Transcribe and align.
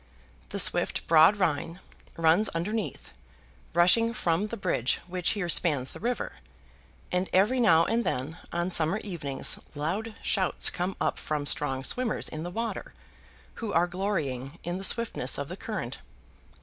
The 0.49 0.57
swift 0.57 1.05
broad 1.05 1.37
Rhine 1.37 1.79
runs 2.17 2.49
underneath, 2.55 3.11
rushing 3.75 4.05
through 4.07 4.13
from 4.15 4.47
the 4.47 4.57
bridge 4.57 4.99
which 5.05 5.33
here 5.33 5.47
spans 5.47 5.91
the 5.91 5.99
river; 5.99 6.37
and 7.11 7.29
every 7.31 7.59
now 7.59 7.85
and 7.85 8.03
then 8.03 8.39
on 8.51 8.71
summer 8.71 8.97
evenings 9.03 9.59
loud 9.75 10.15
shouts 10.23 10.71
come 10.71 10.95
up 10.99 11.19
from 11.19 11.45
strong 11.45 11.83
swimmers 11.83 12.29
in 12.29 12.41
the 12.41 12.49
water, 12.49 12.95
who 13.61 13.71
are 13.73 13.85
glorying 13.85 14.57
in 14.63 14.79
the 14.79 14.83
swiftness 14.83 15.37
of 15.37 15.49
the 15.49 15.55
current. 15.55 15.99